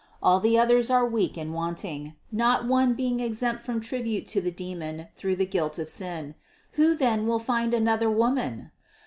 All 0.23 0.39
the 0.39 0.57
others 0.57 0.89
are 0.89 1.05
weak 1.07 1.37
and 1.37 1.53
wanting, 1.53 2.15
not 2.31 2.65
one 2.65 2.95
being 2.95 3.19
exempt 3.19 3.61
from 3.61 3.79
tribute 3.79 4.25
to 4.29 4.41
the 4.41 4.49
demon 4.49 5.09
through 5.15 5.35
the 5.35 5.45
guilt 5.45 5.77
of 5.77 5.89
sin. 5.89 6.33
Who 6.71 6.95
then 6.95 7.27
will 7.27 7.37
find 7.37 7.71
another 7.71 8.09
woman? 8.09 8.71